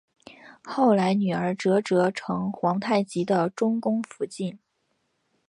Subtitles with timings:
[0.63, 4.57] 后来女儿哲哲成皇太极的中宫福晋。